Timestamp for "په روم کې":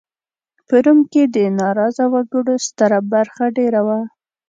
0.67-1.23